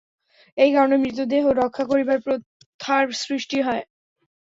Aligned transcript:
এই 0.57 0.71
কারণে 0.73 0.95
মৃতদেহ 0.97 1.43
রক্ষা 1.61 1.83
করিবার 1.85 2.17
প্রথার 2.25 3.05
সৃষ্টি 3.21 3.57
হয়। 3.61 3.83